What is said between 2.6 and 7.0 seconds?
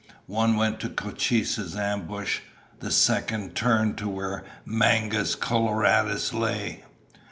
The second turned to where Mangus Coloradus lay.